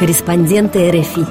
[0.00, 1.26] Корреспонденты РФИ.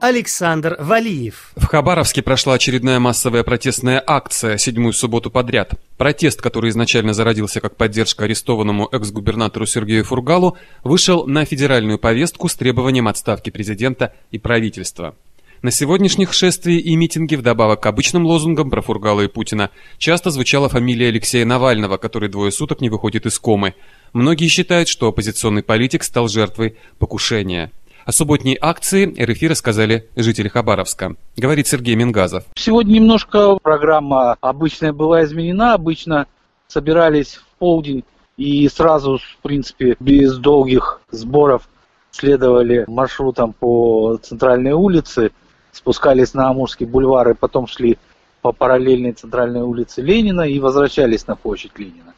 [0.00, 1.50] Александр Валиев.
[1.56, 5.72] В Хабаровске прошла очередная массовая протестная акция, седьмую субботу подряд.
[5.96, 12.54] Протест, который изначально зародился как поддержка арестованному экс-губернатору Сергею Фургалу, вышел на федеральную повестку с
[12.54, 15.16] требованием отставки президента и правительства.
[15.62, 20.68] На сегодняшних шествии и митинге, вдобавок к обычным лозунгам про Фургала и Путина, часто звучала
[20.68, 23.76] фамилия Алексея Навального, который двое суток не выходит из комы.
[24.12, 27.70] Многие считают, что оппозиционный политик стал жертвой покушения.
[28.04, 31.14] О субботней акции РФИ рассказали жители Хабаровска.
[31.36, 32.42] Говорит Сергей Мингазов.
[32.56, 35.74] Сегодня немножко программа обычная была изменена.
[35.74, 36.26] Обычно
[36.66, 38.02] собирались в полдень
[38.36, 41.68] и сразу, в принципе, без долгих сборов
[42.10, 45.30] следовали маршрутом по центральной улице,
[45.72, 47.98] спускались на Амурский бульвар и потом шли
[48.42, 52.14] по параллельной центральной улице Ленина и возвращались на площадь Ленина.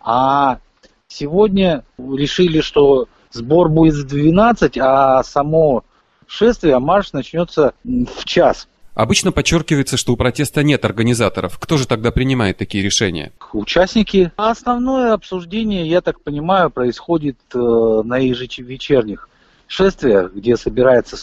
[0.00, 0.58] А
[1.08, 5.84] сегодня решили, что Сбор будет в 12, а само
[6.26, 8.66] шествие, марш начнется в час.
[8.94, 11.58] Обычно подчеркивается, что у протеста нет организаторов.
[11.58, 13.32] Кто же тогда принимает такие решения?
[13.52, 14.32] Участники.
[14.36, 19.28] Основное обсуждение, я так понимаю, происходит э, на ежевечерних
[19.68, 21.16] шествиях, где собирается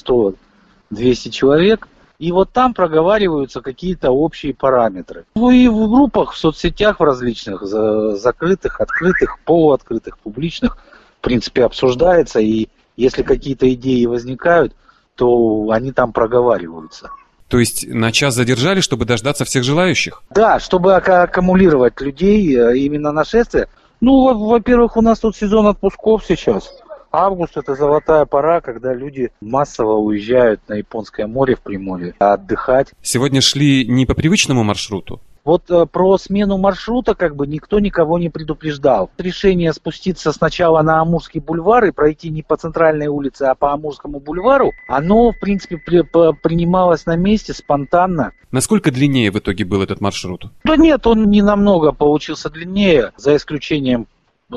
[0.91, 1.87] 100-200 человек.
[2.19, 5.25] И вот там проговариваются какие-то общие параметры.
[5.35, 10.77] Ну и в группах, в соцсетях в различных, закрытых, открытых, полуоткрытых, публичных–
[11.19, 14.73] в принципе, обсуждается, и если какие-то идеи возникают,
[15.15, 17.09] то они там проговариваются.
[17.47, 20.21] То есть на час задержали, чтобы дождаться всех желающих?
[20.29, 23.67] Да, чтобы аккумулировать людей э, именно на шествие.
[24.01, 26.71] Ну, во-первых, у нас тут сезон отпусков сейчас.
[27.19, 32.89] Август это золотая пора, когда люди массово уезжают на Японское море в Приморье отдыхать.
[33.01, 35.19] Сегодня шли не по привычному маршруту?
[35.43, 39.09] Вот э, про смену маршрута как бы никто никого не предупреждал.
[39.17, 44.19] Решение спуститься сначала на Амурский бульвар и пройти не по центральной улице, а по Амурскому
[44.19, 48.33] бульвару, оно, в принципе, при, по, принималось на месте спонтанно.
[48.51, 50.51] Насколько длиннее в итоге был этот маршрут?
[50.63, 54.05] Да нет, он не намного получился длиннее, за исключением,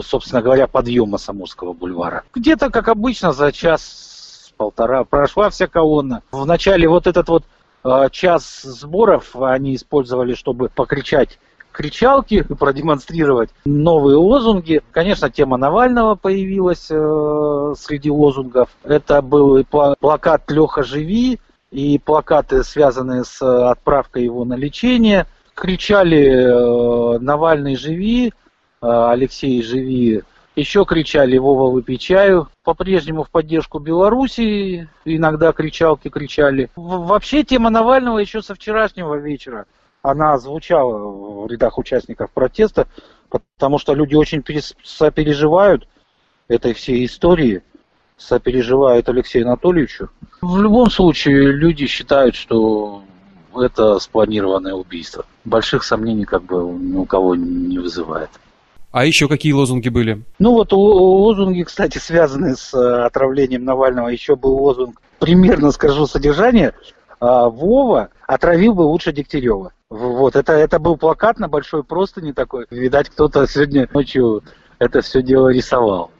[0.02, 2.24] собственно говоря, подъема с Амурского бульвара.
[2.34, 6.22] Где-то, как обычно, за час-полтора прошла вся колонна.
[6.30, 7.44] Вначале вот этот вот
[7.82, 11.38] Э, час сборов они использовали, чтобы покричать
[11.72, 14.82] кричалки и продемонстрировать новые лозунги.
[14.90, 18.68] Конечно, тема Навального появилась э, среди лозунгов.
[18.82, 21.38] Это был и плакат «Леха, живи»,
[21.70, 25.26] и плакаты, связанные с отправкой его на лечение.
[25.54, 28.32] Кричали э, «Навальный, живи», э,
[28.82, 30.22] «Алексей, живи»,
[30.56, 32.48] еще кричали «Вова, выпей чаю».
[32.64, 36.70] По-прежнему в поддержку Белоруссии иногда кричалки кричали.
[36.76, 39.66] Вообще тема Навального еще со вчерашнего вечера
[40.00, 42.88] она звучала в рядах участников протеста,
[43.28, 44.42] потому что люди очень
[44.82, 45.86] сопереживают
[46.48, 47.62] этой всей истории,
[48.16, 50.08] сопереживают Алексею Анатольевичу.
[50.40, 53.02] В любом случае люди считают, что
[53.54, 55.26] это спланированное убийство.
[55.44, 58.30] Больших сомнений как бы ни у кого не вызывает.
[58.92, 60.22] А еще какие лозунги были?
[60.38, 64.08] Ну вот лозунги, кстати, связаны с э, отравлением Навального.
[64.08, 66.74] Еще был лозунг, примерно скажу содержание,
[67.20, 69.72] а, Вова отравил бы лучше Дегтярева.
[69.90, 72.66] Вот, это, это был плакат на большой простыни такой.
[72.70, 74.42] Видать, кто-то сегодня ночью
[74.78, 76.10] это все дело рисовал.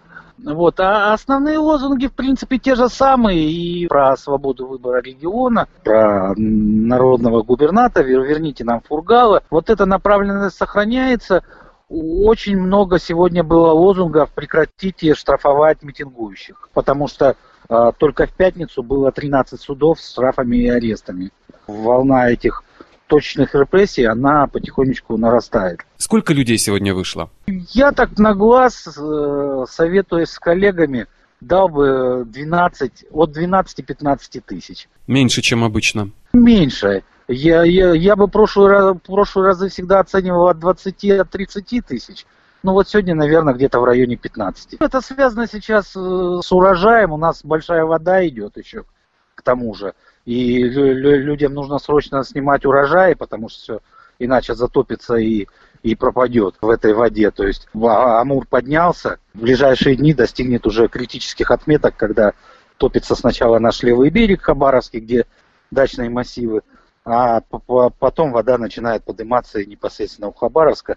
[0.45, 0.81] Вот.
[0.81, 3.51] А основные лозунги, в принципе, те же самые.
[3.51, 9.43] И про свободу выбора региона, про народного губернатора, верните нам Фургала.
[9.51, 11.43] Вот эта направленность сохраняется
[11.91, 17.37] очень много сегодня было лозунгов «прекратите штрафовать митингующих», потому что
[17.69, 21.31] э, только в пятницу было 13 судов с штрафами и арестами.
[21.67, 22.63] Волна этих
[23.09, 25.81] точных репрессий, она потихонечку нарастает.
[25.97, 27.29] Сколько людей сегодня вышло?
[27.49, 31.09] Я так на глаз, э, советуясь с коллегами,
[31.41, 34.89] дал бы 12, от 12-15 тысяч.
[35.09, 36.11] Меньше, чем обычно?
[36.33, 37.03] Меньше.
[37.33, 42.27] Я, я, я бы прошлые, прошлые разы всегда оценивал от 20 от 30 тысяч.
[42.65, 44.75] Ну вот сегодня, наверное, где-то в районе 15.
[44.81, 47.13] Это связано сейчас э, с урожаем.
[47.13, 48.85] У нас большая вода идет еще
[49.37, 49.95] к тому же.
[50.25, 53.81] И людям нужно срочно снимать урожай, потому что все
[54.19, 55.47] иначе затопится и,
[55.83, 57.31] и пропадет в этой воде.
[57.31, 62.35] То есть Амур поднялся, в ближайшие дни достигнет уже критических отметок, когда
[62.77, 65.27] топится сначала наш левый берег Хабаровский, где
[65.71, 66.63] дачные массивы,
[67.05, 70.97] а потом вода начинает подниматься непосредственно у Хабаровска,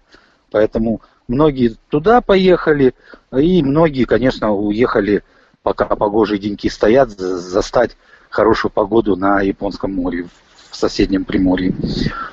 [0.50, 2.94] поэтому многие туда поехали,
[3.32, 5.22] и многие, конечно, уехали,
[5.62, 7.96] пока погожие деньки стоят, застать
[8.28, 10.26] хорошую погоду на Японском море,
[10.70, 11.72] в соседнем Приморье.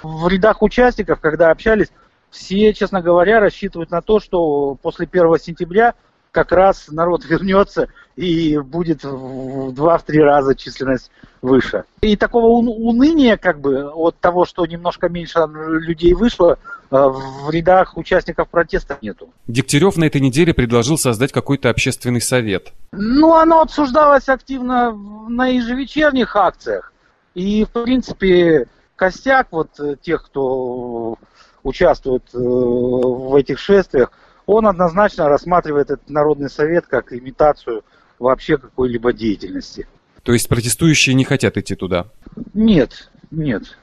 [0.02, 1.92] В рядах участников, когда общались,
[2.32, 5.94] все, честно говоря, рассчитывают на то, что после 1 сентября
[6.32, 11.12] как раз народ вернется и будет в два-три раза численность
[11.42, 11.84] выше.
[12.02, 16.58] И такого уныния, как бы, от того, что немножко меньше людей вышло,
[16.92, 19.30] э, в рядах участников протеста нету.
[19.48, 22.72] Дегтярев на этой неделе предложил создать какой-то общественный совет.
[22.92, 26.94] Ну, оно обсуждалось активно на ежевечерних акциях.
[27.34, 29.70] И, в принципе, костяк вот
[30.02, 31.18] тех, кто
[31.64, 34.12] участвует э, в этих шествиях,
[34.52, 37.84] он однозначно рассматривает этот Народный Совет как имитацию
[38.20, 39.88] вообще какой-либо деятельности.
[40.24, 42.08] То есть протестующие не хотят идти туда?
[42.54, 43.78] Нет, нет.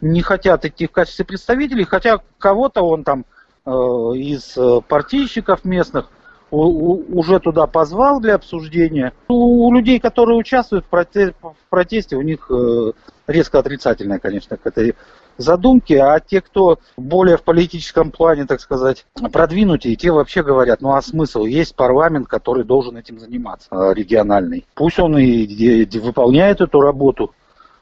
[0.00, 3.24] Не хотят идти в качестве представителей, хотя кого-то он там
[3.64, 6.10] э, из э, партийщиков местных
[6.50, 9.12] уже туда позвал для обсуждения.
[9.28, 11.34] У, людей, которые участвуют в
[11.68, 12.92] протесте, у них э,
[13.26, 14.94] резко отрицательное, конечно, к этой
[15.36, 20.94] задумки, а те, кто более в политическом плане, так сказать, продвинутые, те вообще говорят, ну
[20.94, 21.44] а смысл?
[21.44, 24.66] Есть парламент, который должен этим заниматься, э, региональный.
[24.74, 27.34] Пусть он и выполняет эту работу,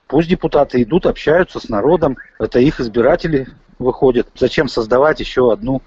[0.07, 3.49] пусть депутаты идут, общаются с народом, это их избиратели
[3.79, 4.29] выходят.
[4.35, 5.83] Зачем создавать еще одну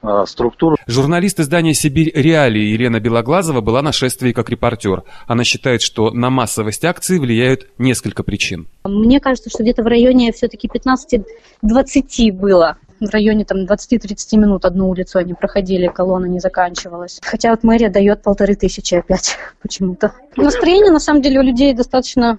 [0.00, 0.76] а, структуру.
[0.86, 5.02] Журналист издания «Сибирь Реалии» Елена Белоглазова была на шествии как репортер.
[5.26, 8.68] Она считает, что на массовость акции влияют несколько причин.
[8.84, 14.88] Мне кажется, что где-то в районе все-таки 15-20 было в районе там 20-30 минут одну
[14.88, 17.20] улицу они проходили, колонна не заканчивалась.
[17.22, 20.12] Хотя вот мэрия дает полторы тысячи опять почему-то.
[20.36, 22.38] Настроение на самом деле у людей достаточно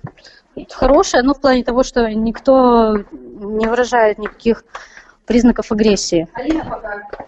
[0.72, 4.64] хорошее, но в плане того, что никто не выражает никаких
[5.30, 6.28] признаков агрессии.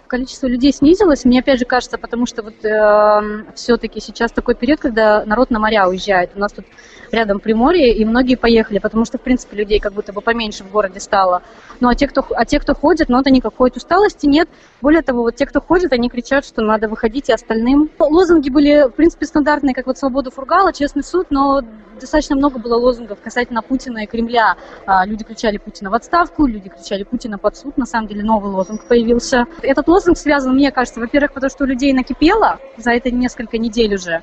[0.07, 4.79] Количество людей снизилось, мне опять же кажется, потому что вот э, все-таки сейчас такой период,
[4.79, 6.31] когда народ на моря уезжает.
[6.35, 6.65] У нас тут
[7.11, 10.71] рядом Приморье, и многие поехали, потому что, в принципе, людей как будто бы поменьше в
[10.71, 11.43] городе стало.
[11.79, 14.49] Ну, а те, кто, а те, кто ходит, ну, это никакой усталости нет.
[14.81, 17.91] Более того, вот те, кто ходит, они кричат, что надо выходить и остальным.
[17.99, 21.61] Лозунги были, в принципе, стандартные, как вот «Свобода Фургала», «Честный суд», но
[21.99, 24.55] достаточно много было лозунгов касательно Путина и Кремля.
[24.85, 27.77] А, люди кричали Путина в отставку, люди кричали Путина под суд.
[27.77, 29.45] На самом деле новый лозунг появился.
[29.61, 33.95] Этот лозунг связан, мне кажется, во-первых, потому что у людей накипело за это несколько недель
[33.95, 34.21] уже.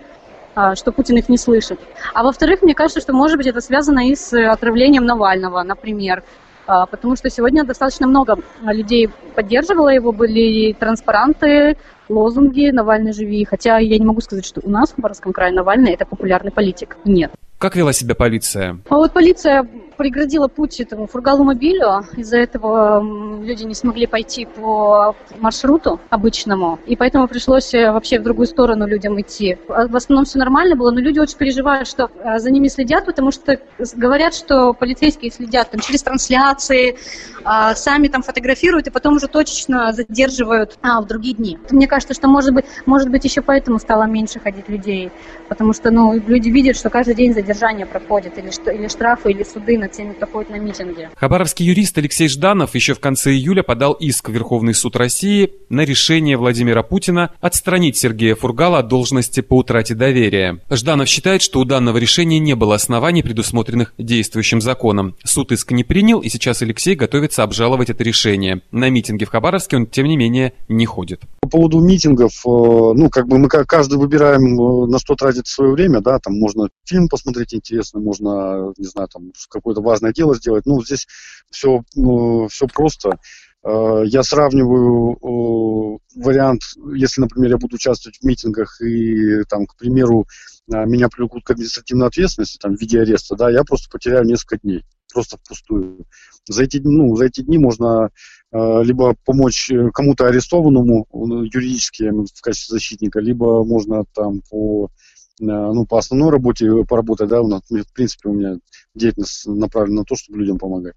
[0.54, 1.78] А, что Путин их не слышит.
[2.14, 6.24] А во-вторых, мне кажется, что, может быть, это связано и с отравлением Навального, например.
[6.66, 11.76] А, потому что сегодня достаточно много людей поддерживало его, были транспаранты,
[12.08, 13.44] лозунги «Навальный живи».
[13.44, 16.96] Хотя я не могу сказать, что у нас в Хабаровском крае Навальный– это популярный политик.
[17.04, 17.30] Нет.
[17.58, 18.80] Как вела себя полиция?
[18.88, 19.66] А вот полиция
[19.98, 22.06] преградила путь этому фургалу мобилю.
[22.16, 23.02] Из-за этого
[23.42, 26.78] люди не смогли пойти по маршруту обычному.
[26.86, 29.58] И поэтому пришлось э, вообще в другую сторону людям идти.
[29.68, 33.04] А в основном все нормально было, но люди очень переживают, что э, за ними следят,
[33.04, 33.58] потому что
[33.96, 36.96] говорят, что полицейские следят там, через трансляции,
[37.44, 41.58] а, сами там фотографируют и потом уже точечно задерживают а, в другие дни.
[41.70, 45.10] Мне кажется, что может быть, может быть еще поэтому стало меньше ходить людей.
[45.48, 49.42] Потому что ну, люди видят, что каждый день задержание проходит, или, что, или штрафы, или
[49.42, 51.08] суды над теми, кто ходит на митинги.
[51.16, 55.82] Хабаровский юрист Алексей Жданов еще в конце июля подал иск в Верховный суд России на
[55.82, 60.60] решение Владимира Путина отстранить Сергея Фургала от должности по утрате доверия.
[60.70, 65.16] Жданов считает, что у данного решения не было оснований, предусмотренных действующим законом.
[65.24, 68.62] Суд иск не принял, и сейчас Алексей готовится обжаловать это решение.
[68.70, 71.22] На митинге в Хабаровске он, тем не менее, не ходит.
[71.40, 75.72] По поводу митингов, э, ну, как бы мы каждый выбираем, э, на что тратить свое
[75.72, 79.32] время, да, там можно фильм посмотреть, интересно, можно, не знаю, там
[79.78, 80.66] какое-то важное дело сделать.
[80.66, 81.06] Ну, здесь
[81.50, 83.18] все, ну, все просто.
[83.64, 86.62] Э, я сравниваю э, вариант,
[86.94, 90.26] если, например, я буду участвовать в митингах и, там, к примеру,
[90.72, 94.58] э, меня привлекут к административной ответственности, там, в виде ареста, да, я просто потеряю несколько
[94.58, 96.04] дней, просто впустую.
[96.48, 98.10] За эти, ну, за эти дни можно
[98.50, 101.06] либо помочь кому-то арестованному
[101.52, 105.07] юридически в качестве защитника, либо можно там по Э,
[105.40, 108.56] ну, по основной работе поработать, да, у нас, в принципе, у меня
[108.94, 110.94] деятельность направлена на то, чтобы людям помогать.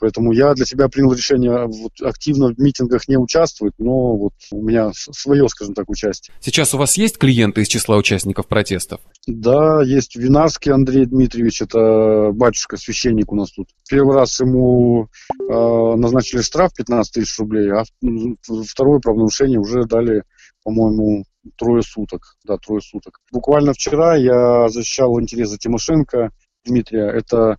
[0.00, 4.62] Поэтому я для себя принял решение вот, активно в митингах не участвовать, но вот у
[4.62, 6.34] меня свое, скажем так, участие.
[6.40, 9.00] Сейчас у вас есть клиенты из числа участников протестов?
[9.26, 13.68] Да, есть Винарский Андрей Дмитриевич, это батюшка, священник у нас тут.
[13.88, 15.08] Первый раз ему
[15.38, 17.84] э, назначили штраф 15 тысяч рублей, а
[18.42, 20.22] второе правонарушение уже дали,
[20.70, 21.24] по-моему,
[21.56, 22.36] трое суток.
[22.44, 23.20] Да, трое суток.
[23.32, 26.30] Буквально вчера я защищал интересы Тимошенко
[26.64, 27.10] Дмитрия.
[27.10, 27.58] Это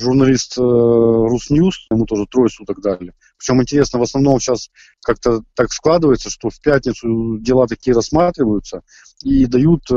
[0.00, 3.14] журналист э, Русньюз, ему тоже трое суток дали.
[3.36, 4.70] Причем интересно, в основном сейчас
[5.04, 8.82] как-то так складывается, что в пятницу дела такие рассматриваются
[9.24, 9.94] и дают э,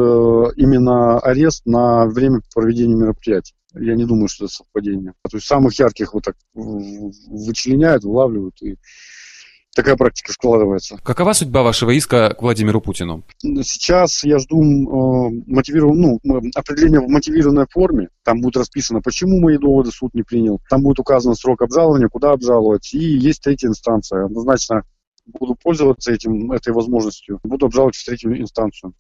[0.58, 3.54] именно арест на время проведения мероприятий.
[3.76, 5.14] Я не думаю, что это совпадение.
[5.30, 8.78] То есть самых ярких вот так вычленяют, вылавливают и
[9.76, 10.98] такая практика складывается.
[11.04, 13.24] Какова судьба вашего иска к Владимиру Путину?
[13.42, 15.96] Сейчас я жду э, мотивиров...
[15.96, 16.20] ну,
[16.56, 18.08] определения в мотивированной форме.
[18.24, 20.60] Там будет расписано, почему мои доводы суд не принял.
[20.70, 22.94] Там будет указан срок обжалования, куда обжаловать.
[22.94, 24.26] И есть третья инстанция.
[24.26, 24.84] Однозначно
[25.26, 27.40] буду пользоваться этим, этой возможностью.
[27.44, 28.94] Буду обжаловать в третью инстанцию.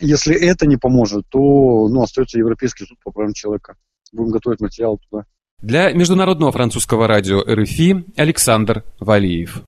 [0.00, 3.76] Если это не поможет, то ну, остается Европейский суд по правам человека.
[4.12, 5.24] Будем готовить материал туда.
[5.62, 9.62] Для Международного французского радио РФИ Александр Валиев.